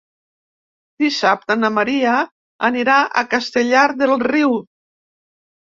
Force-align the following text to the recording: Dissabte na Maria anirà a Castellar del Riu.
Dissabte 1.03 1.57
na 1.59 1.71
Maria 1.75 2.15
anirà 2.71 2.97
a 3.23 3.27
Castellar 3.35 3.87
del 4.03 4.17
Riu. 4.27 4.61